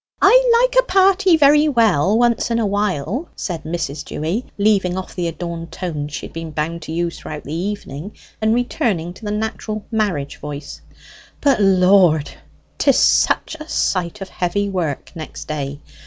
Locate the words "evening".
7.53-8.17